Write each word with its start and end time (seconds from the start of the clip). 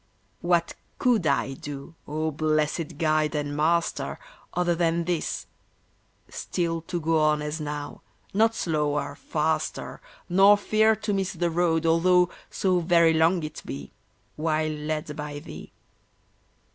What 0.41 0.73
COULD 0.97 1.27
I 1.27 1.53
do, 1.53 1.93
O 2.07 2.31
blessed 2.31 2.97
Guide 2.97 3.35
and 3.35 3.55
Master, 3.55 4.17
Other 4.55 4.73
than 4.73 5.03
this: 5.03 5.45
Still 6.27 6.81
to 6.87 6.99
go 6.99 7.19
on 7.19 7.43
as 7.43 7.61
now, 7.61 8.01
not 8.33 8.55
slower, 8.55 9.13
faster, 9.13 10.01
Nor 10.27 10.57
fear 10.57 10.95
to 10.95 11.13
miss 11.13 11.33
The 11.33 11.51
road, 11.51 11.85
although 11.85 12.31
so 12.49 12.79
very 12.79 13.13
long 13.13 13.43
it 13.43 13.61
be, 13.63 13.91
While 14.37 14.71
led 14.71 15.15
by 15.15 15.37
Thee? 15.37 15.71